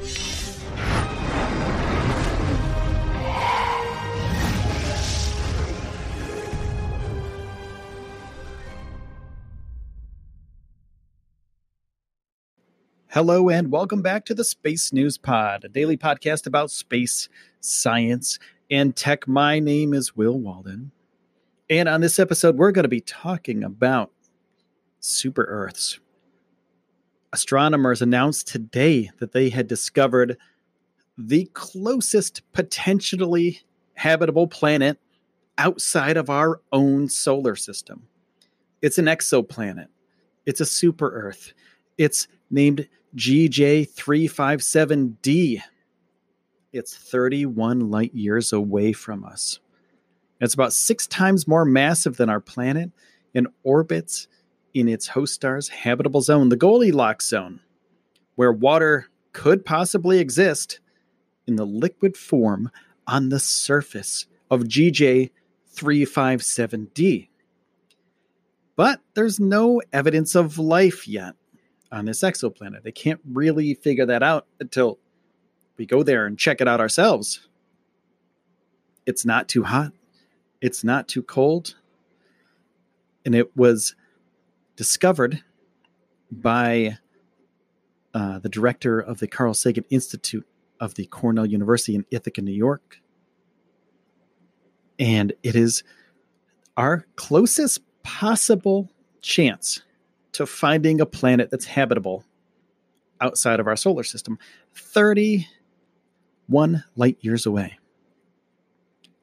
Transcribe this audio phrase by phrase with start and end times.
[0.00, 0.14] Hello
[13.48, 17.28] and welcome back to the Space News Pod, a daily podcast about space,
[17.60, 18.38] science,
[18.70, 19.26] and tech.
[19.26, 20.92] My name is Will Walden.
[21.68, 24.12] And on this episode, we're going to be talking about
[25.00, 25.98] super Earths.
[27.32, 30.38] Astronomers announced today that they had discovered
[31.18, 33.60] the closest potentially
[33.94, 34.98] habitable planet
[35.58, 38.04] outside of our own solar system.
[38.80, 39.88] It's an exoplanet,
[40.46, 41.52] it's a super Earth.
[41.98, 45.62] It's named GJ357d.
[46.72, 49.58] It's 31 light years away from us.
[50.40, 52.92] It's about six times more massive than our planet
[53.34, 54.28] and orbits
[54.78, 57.58] in its host star's habitable zone, the Goldilocks zone,
[58.36, 60.78] where water could possibly exist
[61.46, 62.70] in the liquid form
[63.06, 67.28] on the surface of GJ357d.
[68.76, 71.34] But there's no evidence of life yet
[71.90, 72.84] on this exoplanet.
[72.84, 75.00] They can't really figure that out until
[75.76, 77.48] we go there and check it out ourselves.
[79.06, 79.92] It's not too hot,
[80.60, 81.74] it's not too cold,
[83.24, 83.96] and it was
[84.78, 85.42] discovered
[86.30, 86.96] by
[88.14, 90.46] uh, the director of the Carl Sagan Institute
[90.78, 93.00] of the Cornell University in Ithaca, New York.
[94.96, 95.82] And it is
[96.76, 98.88] our closest possible
[99.20, 99.82] chance
[100.30, 102.24] to finding a planet that's habitable
[103.20, 104.38] outside of our solar system,
[104.76, 107.76] 31 light years away.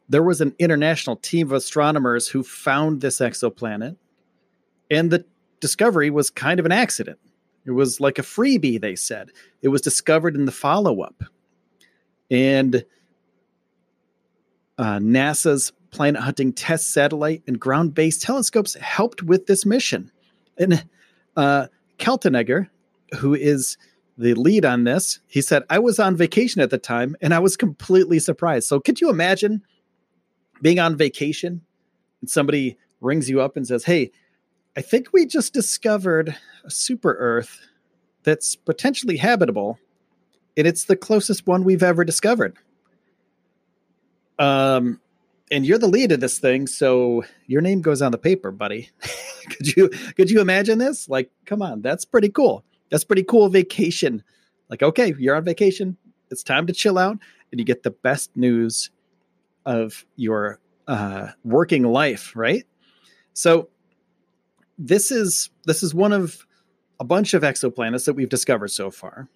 [0.09, 3.95] There was an international team of astronomers who found this exoplanet,
[4.91, 5.23] and the
[5.65, 7.17] discovery was kind of an accident.
[7.65, 9.31] It was like a freebie, they said.
[9.63, 11.23] It was discovered in the follow up.
[12.29, 12.85] And
[14.77, 20.11] uh, NASA's planet hunting TESS satellite and ground based telescopes helped with this mission.
[20.55, 20.85] And
[21.35, 21.67] uh,
[23.19, 23.77] who is
[24.19, 27.39] the lead on this, he said, I was on vacation at the time and I
[27.39, 28.67] was completely surprised.
[28.67, 29.63] So, could you imagine
[30.61, 31.61] being on vacation
[32.21, 34.11] and somebody rings you up and says, Hey,
[34.77, 37.59] I think we just discovered a super Earth
[38.23, 39.79] that's potentially habitable,
[40.57, 42.57] and it's the closest one we've ever discovered.
[44.37, 44.99] Um,
[45.49, 48.89] and you're the lead of this thing, so your name goes on the paper, buddy.
[49.49, 51.07] could you could you imagine this?
[51.07, 52.65] Like, come on, that's pretty cool.
[52.89, 54.23] That's pretty cool vacation.
[54.69, 55.97] Like, okay, you're on vacation.
[56.31, 57.17] It's time to chill out,
[57.51, 58.89] and you get the best news
[59.65, 62.65] of your uh, working life, right?
[63.33, 63.69] So
[64.77, 66.45] this is this is one of
[66.99, 69.27] a bunch of exoplanets that we've discovered so far.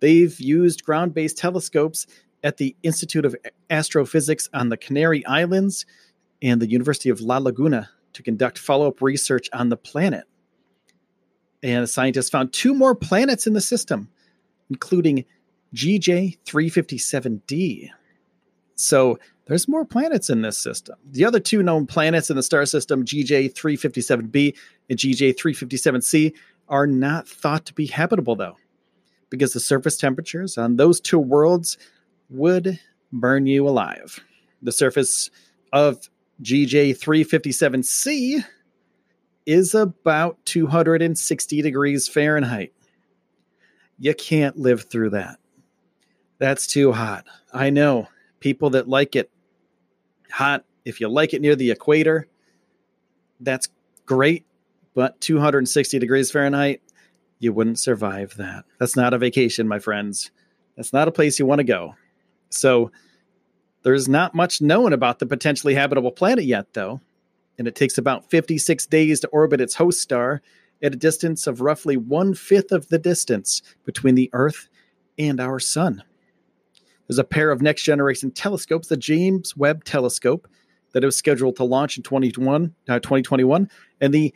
[0.00, 2.06] They've used ground-based telescopes
[2.42, 3.36] at the Institute of
[3.70, 5.86] Astrophysics on the Canary Islands
[6.40, 10.24] and the University of La Laguna to conduct follow up research on the planet.
[11.62, 14.10] And the scientists found two more planets in the system,
[14.68, 15.24] including
[15.74, 17.90] GJ 357d.
[18.74, 20.96] So there's more planets in this system.
[21.04, 24.56] The other two known planets in the star system, GJ 357b
[24.88, 26.32] and GJ 357c,
[26.68, 28.56] are not thought to be habitable, though,
[29.30, 31.76] because the surface temperatures on those two worlds
[32.30, 32.78] would
[33.12, 34.20] burn you alive.
[34.62, 35.28] The surface
[35.72, 36.08] of
[36.42, 38.44] GJ 357c
[39.44, 42.72] is about 260 degrees Fahrenheit.
[43.98, 45.38] You can't live through that.
[46.38, 47.26] That's too hot.
[47.52, 48.08] I know.
[48.42, 49.30] People that like it
[50.32, 52.26] hot, if you like it near the equator,
[53.38, 53.68] that's
[54.04, 54.44] great.
[54.94, 56.82] But 260 degrees Fahrenheit,
[57.38, 58.64] you wouldn't survive that.
[58.80, 60.32] That's not a vacation, my friends.
[60.76, 61.94] That's not a place you want to go.
[62.50, 62.90] So
[63.84, 67.00] there's not much known about the potentially habitable planet yet, though,
[67.58, 70.42] and it takes about 56 days to orbit its host star
[70.82, 74.68] at a distance of roughly one fifth of the distance between the Earth
[75.16, 76.02] and our Sun.
[77.12, 80.48] There's a pair of next generation telescopes, the James Webb Telescope,
[80.94, 83.68] that is scheduled to launch in 2021, uh, 2021,
[84.00, 84.32] and the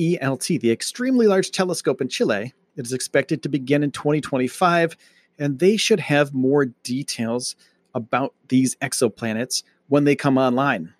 [0.00, 4.96] ELT, the Extremely Large Telescope in Chile, It is expected to begin in 2025,
[5.38, 7.56] and they should have more details
[7.94, 10.94] about these exoplanets when they come online.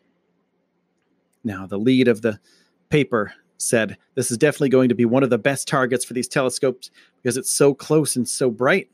[1.42, 2.38] Now, the lead of the
[2.90, 6.28] paper said this is definitely going to be one of the best targets for these
[6.28, 6.90] telescopes
[7.22, 8.90] because it's so close and so bright.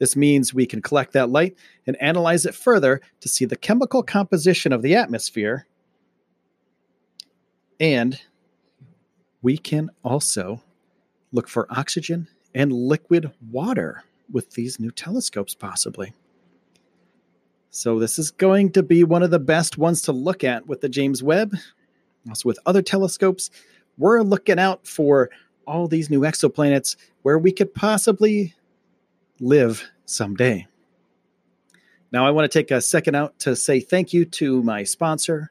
[0.00, 1.56] This means we can collect that light
[1.86, 5.66] and analyze it further to see the chemical composition of the atmosphere.
[7.78, 8.18] And
[9.42, 10.62] we can also
[11.32, 14.02] look for oxygen and liquid water
[14.32, 16.14] with these new telescopes, possibly.
[17.70, 20.80] So, this is going to be one of the best ones to look at with
[20.80, 21.54] the James Webb.
[22.28, 23.50] Also, with other telescopes,
[23.96, 25.30] we're looking out for
[25.66, 28.54] all these new exoplanets where we could possibly
[29.40, 30.66] live someday.
[32.12, 35.50] Now, I want to take a second out to say thank you to my sponsor.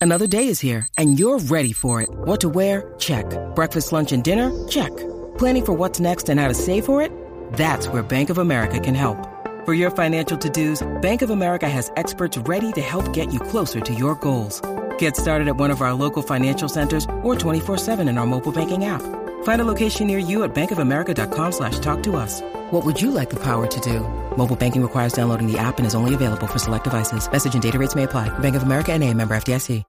[0.00, 2.08] Another day is here, and you're ready for it.
[2.10, 2.94] What to wear?
[2.98, 3.26] Check.
[3.54, 4.68] Breakfast, lunch, and dinner?
[4.68, 4.96] Check.
[5.38, 7.12] Planning for what's next and how to save for it?
[7.54, 9.16] That's where Bank of America can help.
[9.64, 13.40] For your financial to dos, Bank of America has experts ready to help get you
[13.40, 14.60] closer to your goals.
[14.98, 18.84] Get started at one of our local financial centers or 24-7 in our mobile banking
[18.84, 19.02] app.
[19.48, 22.42] Find a location near you at bankofamerica.com slash talk to us.
[22.70, 24.00] What would you like the power to do?
[24.36, 27.32] Mobile banking requires downloading the app and is only available for select devices.
[27.32, 28.28] Message and data rates may apply.
[28.40, 29.84] Bank of America and a member FDIC.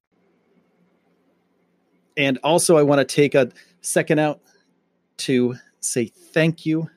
[2.15, 3.51] And also I want to take a
[3.81, 4.39] second out
[5.27, 6.89] to say thank you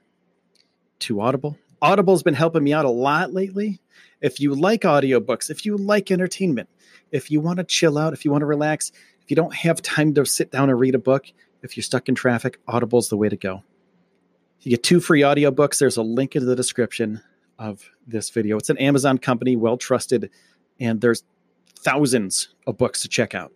[1.00, 1.58] to Audible.
[1.80, 3.80] Audible's been helping me out a lot lately.
[4.20, 6.68] If you like audiobooks, if you like entertainment,
[7.10, 9.82] if you want to chill out, if you want to relax, if you don't have
[9.82, 11.26] time to sit down and read a book,
[11.62, 13.62] if you're stuck in traffic, Audible's the way to go.
[14.60, 15.78] You get two free audiobooks.
[15.78, 17.20] There's a link in the description
[17.58, 18.56] of this video.
[18.58, 20.30] It's an Amazon company, well trusted,
[20.78, 21.24] and there's
[21.78, 23.52] thousands of books to check out.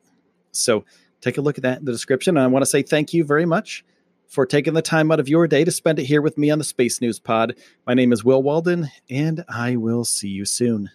[0.53, 0.85] So
[1.21, 2.37] take a look at that in the description.
[2.37, 3.85] And I want to say thank you very much
[4.29, 6.59] for taking the time out of your day to spend it here with me on
[6.59, 7.55] the Space News Pod.
[7.87, 10.91] My name is Will Walden, and I will see you soon.